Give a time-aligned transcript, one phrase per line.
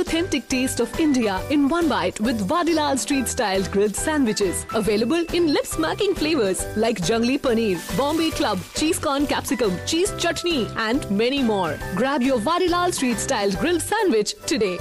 [0.00, 4.64] authentic taste of India in one bite with Vadilal Street Style grilled sandwiches.
[4.74, 10.60] Available in lip smacking flavors like Jungli Paneer, Bombay Club, Cheese Corn Capsicum, Cheese Chutney,
[10.78, 11.72] and many more.
[11.94, 14.76] Grab your Vadilal Street Style grilled sandwich today.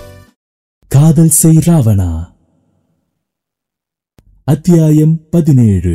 [0.92, 2.08] காதல் செய் ராவணா
[4.48, 5.94] அத்தியாயம் பதினேழு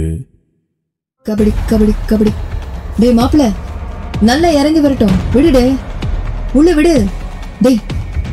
[1.26, 2.32] கபடி கபடி கபடி
[3.00, 3.42] டேய் மாப்பிள
[4.28, 5.64] நல்லா இறங்கி வரட்டும் விடுடே
[6.58, 6.94] உள்ள விடு
[7.64, 7.80] டேய்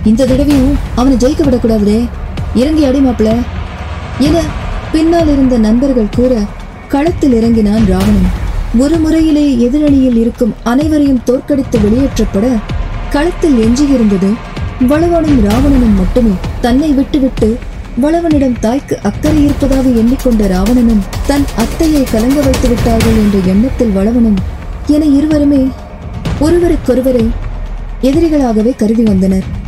[0.05, 2.09] இந்த தடவையும் அவனை ஜெயிக்க விடக்கூடாதே
[2.55, 3.35] இறங்கி அடி மாப்பிள.
[4.19, 4.37] என
[4.91, 6.41] பின்னால் இருந்த நண்பர்கள் கூற
[6.87, 8.29] களத்தில் இறங்கினான் ராவணன்.
[8.77, 12.47] ஒரு முறையிலே எதிரணியில் இருக்கும் அனைவரையும் தோற்கடித்து வெளியேற்றப்பட
[13.09, 14.31] களத்தில் எஞ்சியிருந்தது
[14.87, 16.31] வளவனும் ராவணனும் மட்டுமே.
[16.61, 17.57] தன்னை விட்டுவிட்டு
[18.01, 24.37] வளவனிடம் தாய்க்கு அக்கறை இருப்பதாக எண்ணிக்கொண்ட ராவணனும் தன் அத்தையை கலங்க வைத்து விட்டார்கள் என்ற எண்ணத்தில் வளவனும்
[24.87, 25.67] என இருவருமே
[26.41, 27.29] ஒருவருக்கொருவரை
[28.01, 29.59] எதிரிகளாகவே கருதி வந்தனர்.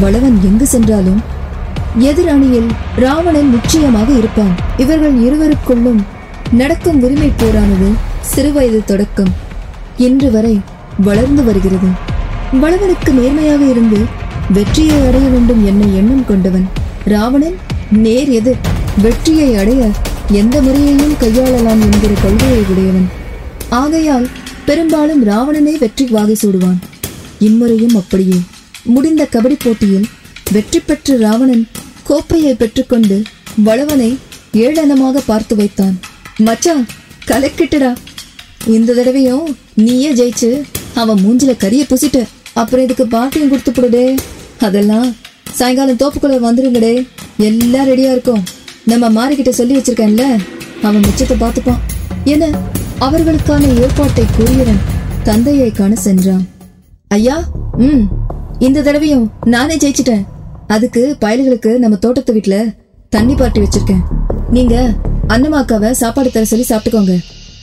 [0.00, 1.20] வளவன் எங்கு சென்றாலும்?
[1.98, 4.54] எதிர் அணியில் ராவணன் நிச்சயமாக இருப்பான்.
[4.76, 6.00] இவர்கள் இருவருக்குள்ளும்
[6.52, 7.88] நடக்கும் உரிமை போரானது
[8.34, 9.34] சிறுவயது தொடக்கம்.
[9.96, 10.60] இன்று வரை
[11.04, 11.86] வளர்ந்து வருகிறது.
[12.52, 13.96] வளவனுக்கு நேர்மையாக இருந்து
[14.52, 16.68] வெற்றியை அடைய வேண்டும் என்ன எண்ணம் கொண்டவன்.
[17.04, 17.56] ராவணன்
[17.90, 18.56] நேர் எதிர்
[19.02, 19.88] வெற்றியை அடைய
[20.28, 23.08] எந்த முறையையும் கையாளலாம் என்கிற கொள்கையை உடையவன்.
[23.68, 24.28] ஆகையால்
[24.64, 26.78] பெரும்பாலும் ராவணனே வெற்றி வாகை சூடுவான்.
[27.38, 28.40] இம்முறையும் அப்படியே.
[28.94, 30.08] முடிந்த கபடி போட்டியில்
[30.54, 31.64] வெற்றி பெற்று ராவணன்
[32.08, 33.22] கோப்பையை பெற்றுக்கொண்டு
[33.66, 34.10] வளவனை
[34.64, 35.96] ஏளனமாக பார்த்து வைத்தான்.
[36.46, 36.86] மச்சான்
[37.30, 37.90] கலக்கிட்டுடா.
[38.76, 40.50] இந்த தடவையும் நீயே ஜெயிச்சு
[40.94, 42.18] அவன் மூஞ்சில கரிய புசிட்ட
[42.60, 44.06] அப்புறம் இதுக்கு பாட்டியும் கொடுத்து போடுடே.
[44.66, 45.16] அதெல்லாம்
[45.58, 46.94] சாயங்காலம் தோப்புக்குள்ள வந்துருங்கடே.
[47.48, 48.42] எல்லாம் ரெடியா இருக்கும்.
[48.90, 50.24] நம்ம மாறிக்கிட்ட சொல்லி வச்சிருக்கேன்ல
[50.82, 51.80] அவன் மிச்சத்தை பார்த்துப்பான்.
[52.24, 52.50] என
[53.06, 54.82] அவர்களுக்கான ஏற்பாட்டை கூறியவன்
[55.22, 56.44] தந்தையை காண சென்றான்.
[57.08, 57.36] ஐயா
[57.78, 58.04] ம்
[58.66, 60.24] இந்த தடவையும் நானே ஜெயிச்சிட்டேன்.
[60.66, 62.56] அதுக்கு பயல்களுக்கு நம்ம தோட்டத்து வீட்டுல
[63.08, 64.02] தண்ணி பாட்டி வச்சிருக்கேன்.
[64.50, 64.74] நீங்க
[65.34, 67.14] அன்னமாக்காவை சாப்பாடு தர சொல்லி சாப்பிட்டுக்கோங்க.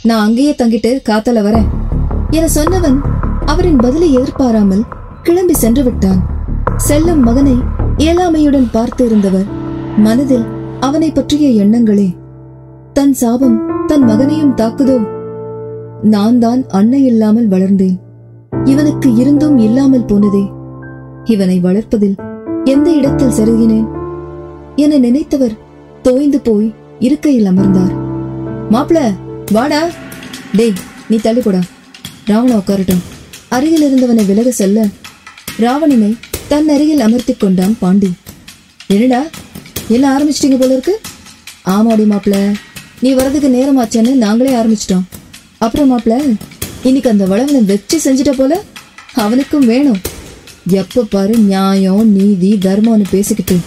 [0.03, 1.67] நான் அங்கேயே தங்கிட்டு காத்தால வரேன்.
[2.31, 2.97] என சொன்னவன்
[3.45, 4.83] அவரின் பதிலை எதிர்பாராமல்
[5.23, 6.19] கிளம்பி சென்று விட்டான்.
[6.87, 7.55] செல்லும் மகனை
[7.97, 9.47] இயலாமையுடன் பார்த்து இருந்தவர்
[9.97, 10.45] மனதில்
[10.79, 12.09] அவனை பற்றிய எண்ணங்களே.
[12.93, 13.57] தன் சாபம்
[13.87, 14.97] தன் மகனையும் தாக்குதோ?
[16.15, 17.97] நான் தான் அன்னை இல்லாமல் வளர்ந்தேன்.
[18.65, 20.45] இவனுக்கு இருந்தும் இல்லாமல் போனதே.
[21.27, 22.15] இவனை வளர்ப்பதில்
[22.65, 23.87] எந்த இடத்தில் செருகினேன்?
[24.75, 25.57] என நினைத்தவர்
[26.01, 27.93] தோய்ந்து போய் இருக்கையில் அமர்ந்தார்.
[28.71, 29.15] மாப்பிள
[29.51, 29.87] வாடா.
[30.55, 30.73] டேய்
[31.09, 31.61] நீ தள்ளிப்போடா.
[32.25, 33.03] ராவணா ராவண உட்காரட்டும்.
[33.49, 34.87] அருகில் இருந்தவனை விலக செல்ல
[35.59, 36.17] ராவணனை
[36.47, 38.13] தன் அருகில் அமர்த்திக் கொண்டான் பாண்டி.
[38.87, 39.25] என்னடா?
[39.87, 40.99] எல்லாம் ஆரம்பிச்சிட்டீங்க போல இருக்கு?
[41.65, 42.55] ஆமாடி மாப்பிள.
[42.99, 45.03] நீ வரதுக்கு நேரமாச்சேன்னு நாங்களே ஆரம்பிச்சிட்டோம்.
[45.57, 46.35] அப்புறம் மாப்பிள
[46.83, 48.63] இன்னைக்கு அந்த வளவனை வச்சு செஞ்சுட்ட போல
[49.13, 50.06] அவனுக்கும் வேணும்.
[50.67, 53.57] எப்ப பாரு நியாயம் நீதி தர்மம்னு பேசிக்கிட்டு.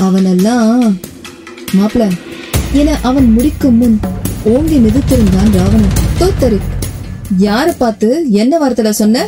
[0.00, 0.98] அவனெல்லாம்
[1.76, 2.10] மாப்பிள
[2.72, 4.00] என அவன் முடிக்கும் முன்
[4.44, 5.96] ஓங்கி மிதித்திருந்தான் ராவணன்.
[6.20, 6.58] தோத்தரு
[7.38, 9.26] யார பார்த்து என்ன வார்த்தையில சொன்ன?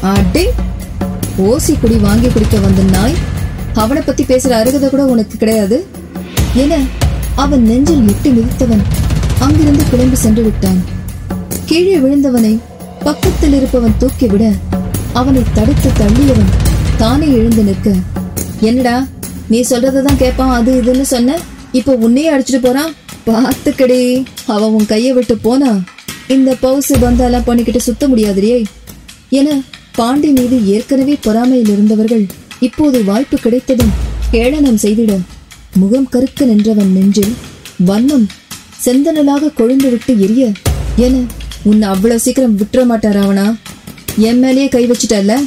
[0.00, 0.50] அடே
[1.38, 3.14] ஓசி குடி வாங்கி குடிக்க வந்த நாய்
[3.74, 5.86] அவனை பத்தி பேசுற அருகதை கூட உனக்கு கிடையாது
[6.54, 6.78] என
[7.34, 8.82] அவன் நெஞ்சில் எட்டி மிதித்தவன்
[9.38, 10.84] அங்கிருந்து கிளம்பி சென்று விட்டான்.
[11.64, 12.58] கீழே விழுந்தவனை
[13.02, 14.52] பக்கத்தில் இருப்பவன் தூக்கிவிட
[15.14, 16.52] அவனை தடுத்து தள்ளியவன்
[16.98, 17.88] தானே எழுந்து நிற்க.
[18.60, 19.06] என்னடா
[19.48, 21.38] நீ சொல்றதான் கேட்பான் அது இதுன்னு சொன்ன?
[21.72, 22.92] இப்ப உன்னையே அடிச்சிட்டு போறான்?
[23.24, 23.98] பார்த்துக்கடி
[24.46, 25.70] அவன் உன் கையை விட்டு போனா
[26.28, 28.58] இந்த பவுசு பந்தாலாம் பண்ணிக்கிட்டு சுத்த முடியாதுரியே
[29.28, 29.48] என
[29.96, 32.24] பாண்டி மீது ஏற்கனவே பொறாமையில் இருந்தவர்கள்
[32.60, 33.92] இப்போது வாய்ப்பு கிடைத்ததும்
[34.32, 35.12] ஏளனம் செய்திட
[35.74, 37.32] முகம் கருக்க நின்றவன் நெஞ்சில்
[37.84, 38.26] வன்மம்
[38.84, 40.44] செந்தனலாக கொழுந்து விட்டு எரிய
[40.96, 41.14] என
[41.64, 43.46] உன்னை அவ்வளவு சீக்கிரம் விட்டுற மாட்டார் அவனா?
[44.16, 45.38] என் மேலேயே கை வச்சிட்டல்ல?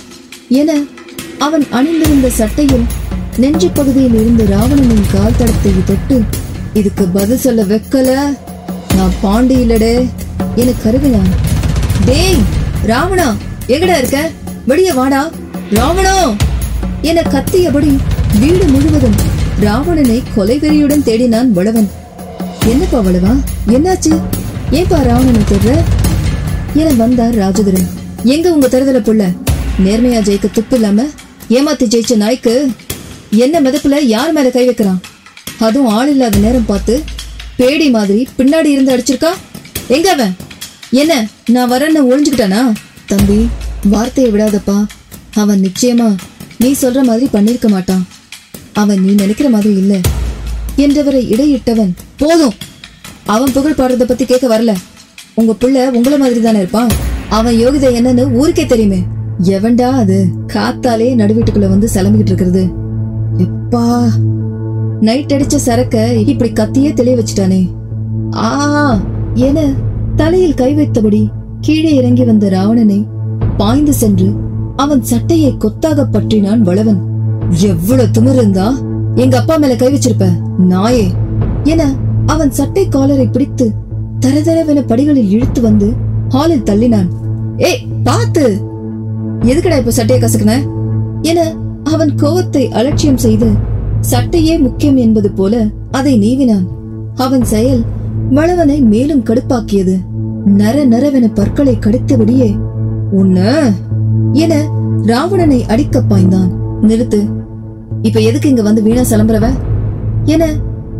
[0.49, 0.83] என
[1.39, 2.85] அவன் அணிந்திருந்த சட்டையில்
[3.37, 6.21] நெஞ்சு பகுதியில் இருந்து ராவணனின் கால் தடத்தை தொட்டு
[6.73, 8.33] இதுக்கு பதில் சொல்ல வெக்கல.
[8.95, 10.09] நான் பாண்டி இல்லடே
[10.55, 11.33] என கருவினான்.
[12.05, 12.41] டேய்
[12.85, 13.35] ராவணா
[13.67, 14.31] எங்கடா இருக்க?
[14.65, 15.31] வெளிய வாடா.
[15.71, 16.35] ராவணா!
[17.01, 17.97] என கத்தியபடி
[18.39, 19.15] வீடு முழுவதும்
[19.59, 21.89] ராவணனை கொலைவெறியுடன் தேடினான் வளவன்.
[22.65, 23.39] என்னப்பா வளவா?
[23.68, 24.21] என்னாச்சு?
[24.71, 25.83] ஏன்பா ராவணனை தேடுற?
[26.73, 28.03] என வந்தார் ராஜதுரன்.
[28.25, 29.24] எங்க உங்க தருதல புள்ள?
[29.86, 31.04] நேர்மையா ஜெயிக்க துப்பு இல்லாம
[31.50, 32.72] ஏமாத்தி ஜெயிச்ச நாய்க்கு
[33.30, 35.01] என்ன மிதப்புல யார் மேல கை வைக்கிறான்?
[35.60, 37.04] அதுவும் ஆள் இல்லாத நேரம் பார்த்து
[37.57, 39.31] பேடி மாதிரி பின்னாடி இருந்து அடிச்சிருக்கா?
[39.88, 40.36] எங்க அவன்?
[40.92, 42.74] என்ன நான் வரேன்னு ஒளிஞ்சுக்கிட்டானா?
[43.06, 43.50] தம்பி
[43.83, 44.86] வார்த்தையை விடாதப்பா.
[45.33, 46.16] அவன் நிச்சயமா
[46.57, 48.07] நீ சொல்ற மாதிரி பண்ணிருக்க மாட்டான்.
[48.74, 49.95] அவன் நீ நினைக்கிற மாதிரி இல்ல.
[50.78, 52.54] என்றவரை இடையிட்டவன் போதும்.
[53.25, 54.75] அவன் புகழ் பாடுறத பத்தி கேட்க வரல.
[55.33, 57.13] உங்க புள்ள உங்களை மாதிரி தானே இருப்பான்.
[57.35, 59.03] அவன் யோகிதை என்னன்னு ஊருக்கே தெரியுமே.
[59.43, 60.27] எவன்டா அது?
[60.53, 62.69] காத்தாலே நடுவீட்டுக்குள்ள வந்து சிலம்பிக்கிட்டு இருக்கிறது.
[63.37, 64.03] எப்பா.
[65.01, 67.69] நைட் அடிச்ச சரக்க இப்படி கத்தியே தெளிய வச்சுட்டானே.
[68.35, 68.99] ஆ
[69.33, 69.73] என
[70.15, 71.27] தலையில் கை வைத்தபடி
[71.61, 73.07] கீழே இறங்கி வந்த ராவணனை
[73.57, 74.33] பாய்ந்து சென்று
[74.75, 77.01] அவன் சட்டையை கொத்தாக பற்றினான் வளவன்.
[77.49, 78.73] எவ்வளவு திமிர் இருந்தா?
[79.15, 80.31] எங்க அப்பா மேல கை வச்சிருப்ப.
[80.69, 81.07] நாயே.
[81.63, 81.93] என
[82.25, 83.71] அவன் சட்டை காலரை பிடித்து
[84.25, 85.93] தரதரவென படிகளில் இழுத்து வந்து
[86.29, 87.07] ஹாலில் தள்ளினான்.
[87.57, 88.62] ஏய் பாத்து.
[89.42, 90.52] எதுக்கடா இப்ப சட்டையை கசக்குன?
[91.22, 91.54] என
[91.84, 93.48] அவன் கோவத்தை அலட்சியம் செய்து
[94.12, 96.66] சட்டையே முக்கியம் என்பது போல அதை நீவினான்.
[97.16, 97.84] அவன் செயல்
[98.30, 100.00] வளவனை மேலும் கடுப்பாக்கியது.
[100.46, 102.56] நர நரவென பற்களை கடித்தபடியே
[103.12, 103.72] உன்ன?
[104.31, 104.69] என
[105.04, 106.50] ராவணனை அடிக்க பாய்ந்தான்.
[106.81, 107.30] நிறுத்து.
[108.02, 109.48] இப்ப எதுக்கு இங்க வந்து வீணா சலம்புறவ?
[110.24, 110.48] என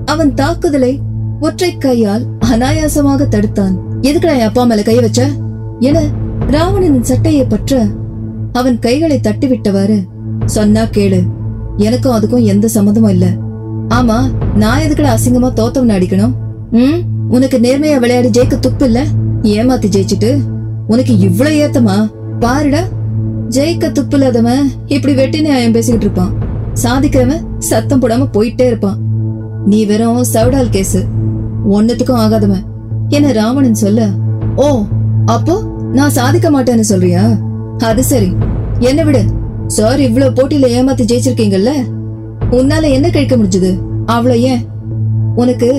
[0.06, 1.00] அவன் தாக்குதலை
[1.40, 3.76] ஒற்றை கையால் அனாயாசமாக தடுத்தான்.
[4.02, 5.30] எதுக்குடா என் அப்பா மேல கை வச்ச?
[5.80, 6.02] என
[6.50, 7.88] ராவணனின் சட்டையை பற்ற
[8.54, 10.04] அவன் கைகளை தட்டிவிட்டவாறு
[10.46, 11.24] சொன்னா கேளு
[11.78, 13.26] எனக்கும் அதுக்கும் எந்த சம்மதமும் இல்ல.
[13.90, 16.34] ஆமா நான் எதுக்கட அசிங்கமா தோத்தவன் அடிக்கணும்
[16.72, 17.30] ம்?
[17.30, 19.06] உனக்கு நேர்மையா விளையாடி ஜெயிக்க துப்பு இல்ல
[19.42, 20.40] ஏமாத்தி ஜெயிச்சுட்டு?
[20.88, 22.12] உனக்கு இவ்வளவு ஏத்தமா?
[22.40, 22.84] பாருடா.
[23.50, 26.34] ஜெயிக்க துப்பு இல்லாதவன் இப்படி வெட்டி நியாயம் பேசிக்கிட்டு இருப்பான்.
[26.84, 29.00] சாதிக்கிறவன் சத்தம் போடாம போயிட்டே இருப்பான்.
[29.66, 30.98] நீ வெறும் சவுடால் கேஸ்
[31.70, 32.64] ஒன்னத்துக்கும் ஆகாதவன்.
[33.10, 34.10] என ராவணன் சொல்ல?
[34.56, 34.84] ஓ
[35.26, 35.75] அப்போ?
[35.96, 37.24] நான் சாதிக்க மாட்டேன்னு சொல்றியா?
[37.84, 38.30] அது சரி.
[38.80, 39.22] என்ன விடு.
[39.68, 41.72] சார் இவ்ளோ போட்டியில ஏமாத்தி ஜெயிச்சிருக்கீங்கல்ல?
[42.52, 43.72] உன்னால என்ன கழிக்க முடிஞ்சது?
[44.06, 44.64] அவ்வளவு ஏன்?
[45.36, 45.70] உனக்கு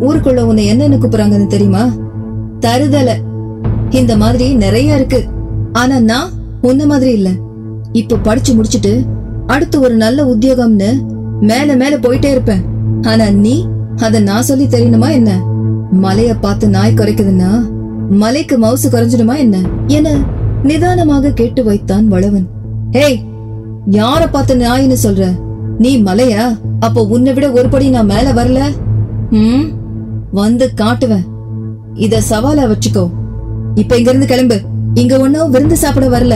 [0.00, 1.84] ஊருக்குள்ள உன்னை என்னன்னு கூப்பிடுறாங்கன்னு தெரியுமா?
[2.60, 3.10] தருதல.
[3.90, 5.20] இந்த மாதிரி நிறைய இருக்கு.
[5.72, 6.32] ஆனா நான்
[6.62, 7.28] உன்ன மாதிரி இல்ல.
[7.92, 8.92] இப்ப படிச்சு முடிச்சிட்டு
[9.46, 10.90] அடுத்து ஒரு நல்ல உத்தியோகம்னு
[11.40, 12.62] மேல மேல போயிட்டே இருப்பேன்.
[13.02, 13.66] ஆனா நீ
[14.00, 15.30] அத நான் சொல்லி தெரியணுமா என்ன?
[15.90, 17.50] மலைய பார்த்து நாய் குறைக்குதுன்னா?
[18.10, 19.58] மலைக்கு மவுசு குறைஞ்சிடுமா என்ன?
[19.86, 20.16] என
[20.62, 22.48] நிதானமாக கேட்டு வைத்தான் வளவன்.
[22.90, 23.20] ஏய்
[23.90, 25.38] யார பார்த்து நாயின்னு சொல்ற?
[25.78, 26.58] நீ மலையா?
[26.80, 28.62] அப்போ உன்னை விட ஒரு படி நான் மேல வரல?
[29.30, 29.70] ம்
[30.32, 31.24] வந்து காட்டுவேன்.
[31.94, 33.10] இத சவாலா வச்சுக்கோ.
[33.74, 34.60] இப்ப இங்க இருந்து கிளம்பு.
[34.94, 36.34] இங்க ஒன்னும் விருந்து சாப்பிட வரல.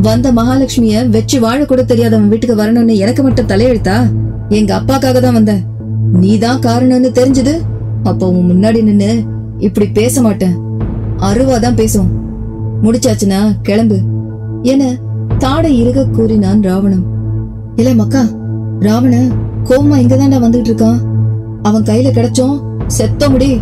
[0.00, 4.06] வந்த மகாலட்சுமிய வச்சு வாழ கூட தெரியாதவன் வீட்டுக்கு வரணும்னு எனக்கு மட்டும் தலையெழுத்தா?
[4.48, 5.64] எங்க அப்பாக்காக தான் வந்தேன்.
[6.12, 7.60] நீதான் காரணம்னு தெரிஞ்சது?
[8.02, 9.22] அப்போ உன் முன்னாடி நின்னு
[9.58, 10.63] இப்படி பேச மாட்டேன்.
[11.24, 12.10] அருவாதான் பேசும்
[12.82, 13.98] முடிச்சாச்சுனா கிளம்பு.
[14.62, 14.82] என
[15.38, 17.04] தாடை இருக கூறினான் ராவணம்
[17.76, 18.22] இல்ல மக்கா
[18.80, 19.14] ராவண
[19.64, 21.00] கோமா இங்கதான்டா வந்துட்டு இருக்கான்
[21.62, 22.56] அவன் கையில கிடைச்சோம்
[22.86, 23.60] செத்த முடி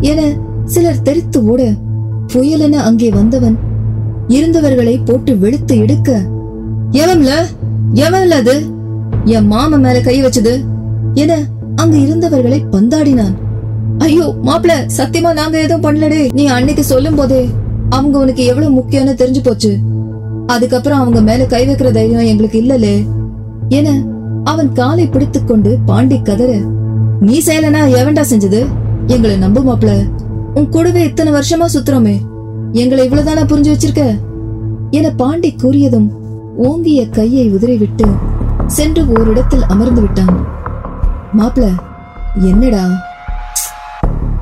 [0.00, 0.20] என
[0.64, 1.62] சிலர் தெரித்து ஓட
[2.32, 3.56] புயலென அங்கே வந்தவன்
[4.28, 6.10] இருந்தவர்களை போட்டு வெளுத்து எடுக்க
[6.92, 7.30] எவன்ல?
[7.94, 8.54] எவன்ல அது?
[9.24, 10.54] என் மாமன் மேல கை வச்சது?
[11.14, 11.32] என
[11.76, 13.34] அங்கு இருந்தவர்களை பந்தாடினான்.
[13.98, 16.32] ஐயோ மாப்பிள சத்தியமா நாங்க எதுவும் பண்ணலடே.
[16.32, 17.48] நீ அன்னைக்கு சொல்லும் போதே
[17.88, 19.78] அவங்க உனக்கு எவ்வளவு முக்கியம்னு தெரிஞ்சு போச்சு.
[20.46, 23.06] அதுக்கப்புறம் அவங்க மேல கை வைக்கிற தைரியம் எங்களுக்கு இல்லலே.
[23.68, 24.04] என
[24.44, 26.54] அவன் காலை பிடித்துக் கொண்டு பாண்டி கதற
[27.20, 28.66] நீ செய்யலனா எவன்டா செஞ்சது?
[29.06, 30.08] எங்களை நம்பு மாப்பிள.
[30.54, 32.18] உன் கூடவே இத்தனை வருஷமா சுத்துறோமே.
[32.72, 34.20] எங்களை இவ்வளவுதானா புரிஞ்சு வச்சிருக்க?
[34.90, 36.08] என பாண்டி கூறியதும்
[36.56, 38.04] ஓங்கிய கையை உதறிவிட்டு
[38.66, 40.46] சென்று ஓரிடத்தில் அமர்ந்து விட்டான்.
[41.38, 41.68] மாப்பிள
[42.34, 43.05] என்னடா?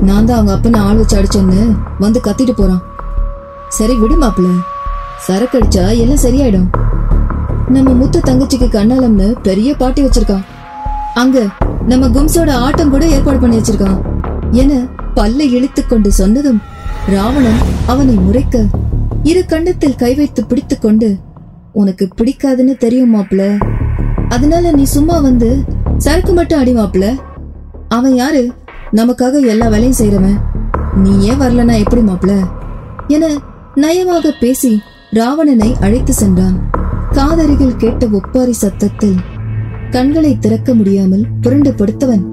[0.07, 1.61] நான் தான் அவங்க அப்பனை ஆள் வச்சு அடிச்சேன்னு
[2.05, 2.83] வந்து கத்திட்டு போறான்.
[3.77, 4.51] சரி விடு மாப்பிள்ள.
[5.27, 6.69] சரக்கு அடிச்சா எல்லாம் சரியாயிடும்.
[7.75, 10.45] நம்ம முத்து தங்கச்சிக்கு கண்ணாலம்னு பெரிய பாட்டி வச்சிருக்கான்.
[11.23, 11.47] அங்க
[11.91, 13.99] நம்ம கும்ஸோட ஆட்டம் கூட ஏற்பாடு பண்ணி வச்சிருக்கான்.
[14.63, 14.73] என
[15.15, 16.61] பல்லை இழுத்து கொண்டு சொன்னதும்
[17.15, 18.65] ராவணன் அவனை முறைக்க
[19.31, 21.09] இரு கண்டத்தில் கை வைத்து பிடித்து கொண்டு
[21.73, 23.43] உனக்கு பிடிக்காதுன்னு தெரியும் மாப்ள
[24.29, 25.49] அதனால நீ சும்மா வந்து
[25.97, 26.75] சரக்கு மட்டும் அடி
[27.89, 28.43] அவன் யாரு?
[28.95, 30.37] நமக்காக எல்லா வேலையும் செய்யறவன்
[30.95, 32.33] நீ ஏன் வரலனா எப்படி மாப்ள
[33.07, 33.39] என
[33.75, 36.71] நயமாக பேசி ராவணனை அழைத்து சென்றான்.
[37.13, 39.17] காதருகில் கேட்ட ஒப்பாரி சத்தத்தில்
[39.91, 42.25] கண்களை திறக்க முடியாமல் புரண்டு படுத்தவன்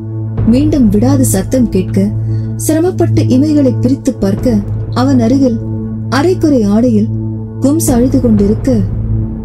[0.47, 2.07] மீண்டும் விடாது சத்தம் கேட்க
[2.55, 4.55] சிரமப்பட்டு இமைகளை பிரித்து பார்க்க
[4.91, 5.59] அவன் அருகில்
[6.09, 7.09] அரைக்குறை ஆடையில்
[7.61, 8.77] கும்ஸ் அழுது கொண்டிருக்க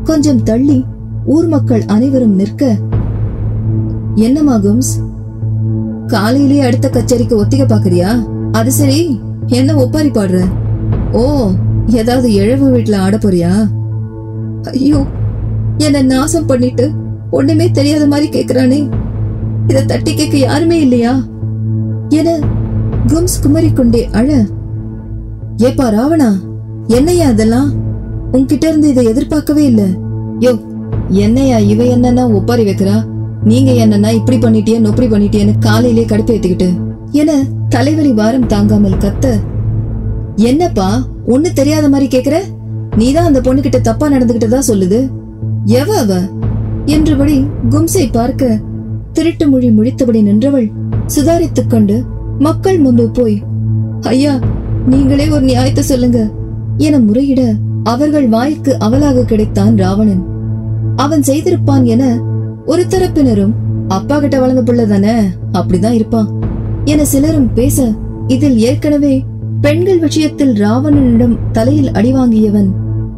[0.05, 0.85] கொஞ்சம் தள்ளி
[1.27, 2.77] ஊர் மக்கள் அனைவரும் நிற்க
[4.15, 5.06] என்னமா கும்ஸ்?
[6.07, 8.11] காலையிலே அடுத்த கச்சேரிக்கு ஒத்திக பாக்குறியா
[8.53, 10.45] அது சரி என்ன ஒப்பாரி பாடுற?
[11.13, 11.51] ஓ
[11.87, 13.51] ஏதாவது இழவு வீட்டுல ஆட போறியா?
[14.71, 15.07] ஐயோ
[15.79, 16.91] என்ன நாசம் பண்ணிட்டு
[17.31, 18.91] ஒண்ணுமே தெரியாத மாதிரி கேக்குறானே.
[19.69, 21.13] இத தட்டி கேட்க யாருமே இல்லையா?
[22.09, 22.39] என
[23.07, 24.29] கும்ஸ் குமரிக்கொண்டே அழ.
[25.57, 26.31] ஏப்பா ராவணா
[26.87, 27.71] என்னையா அதெல்லாம்?
[28.33, 29.83] உன்கிட்ட இருந்து இதை எதிர்பார்க்கவே இல்ல.
[30.41, 30.53] யோ
[31.09, 32.97] என்னையா இவ என்னன்னா ஒப்பாரி வைக்கிறா?
[33.47, 36.69] நீங்க என்னன்னா இப்படி பண்ணிட்டியே நொப்படி பண்ணிட்டியேன்னு காலையிலே கடுப்பேத்திக்கிட்டு
[37.13, 39.27] என தலைவலி வாரம் தாங்காமல் கத்த
[40.37, 40.89] என்னப்பா
[41.27, 42.37] ஒண்ணு தெரியாத மாதிரி கேக்குற?
[42.97, 45.11] நீதான் அந்த பொண்ணுகிட்ட தப்பா நடந்துகிட்டதா சொல்லுது?
[45.67, 46.21] எவ அவ?
[46.85, 48.61] என்றபடி கும்சை பார்க்க
[49.13, 50.69] திருட்டு மொழி முழித்தபடி நின்றவள்
[51.07, 52.05] சுதாரித்துக் கொண்டு
[52.39, 53.43] மக்கள் முன்பு போய்
[54.01, 54.41] ஐயா
[54.87, 56.31] நீங்களே ஒரு நியாயத்தை சொல்லுங்க
[56.77, 57.41] என முறையிட
[57.85, 60.23] அவர்கள் வாய்க்கு அவலாக கிடைத்தான் ராவணன்.
[60.97, 62.05] அவன் செய்திருப்பான் என
[62.67, 63.55] ஒரு தரப்பினரும்
[63.89, 65.15] அப்பா கிட்ட வளர்ந்த பிள்ளை தானே
[65.53, 66.29] அப்படிதான் இருப்பான்
[66.85, 67.93] என சிலரும் பேச
[68.27, 69.25] இதில் ஏற்கனவே
[69.61, 72.69] பெண்கள் விஷயத்தில் ராவணனிடம் தலையில் அடி வாங்கியவன்.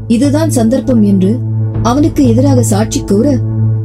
[0.07, 1.39] இதுதான் சந்தர்ப்பம் என்று
[1.83, 3.39] அவனுக்கு எதிராக சாட்சி கூற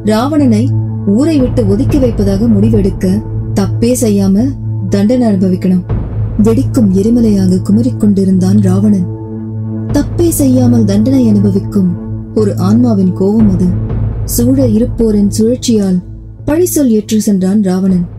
[0.06, 0.70] ராவணனை
[1.08, 4.46] ஊரை விட்டு ஒதுக்கி வைப்பதாக முடிவெடுக்க தப்பே செய்யாம
[4.90, 5.84] தண்டனை அனுபவிக்கணும்.
[6.44, 9.08] வெடிக்கும் எரிமலையாக குமரிக் கொண்டிருந்தான் ராவணன்.
[9.92, 11.92] தப்பே செய்யாமல் தண்டனை அனுபவிக்கும்
[12.36, 13.68] ஒரு ஆன்மாவின் கோபம் அது.
[14.26, 16.04] சூழ இருப்போரின் சுழற்சியால்
[16.46, 18.13] பழி சொல் ஏற்று சென்றான் ராவணன்.